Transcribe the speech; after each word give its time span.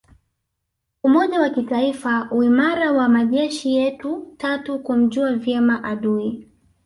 Umoja 1.03 1.41
wa 1.41 1.49
kitaifa 1.49 2.27
uimara 2.31 2.91
wa 2.91 3.09
majeshi 3.09 3.73
yetu 3.75 4.35
tatu 4.37 4.79
kumjua 4.79 5.35
vyema 5.35 5.83
adui 5.83 6.47